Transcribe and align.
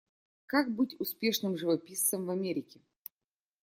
Как 0.47 0.71
быть 0.73 0.99
успешным 0.99 1.59
живописцем 1.59 2.25
в 2.25 2.31
Америке. 2.31 2.81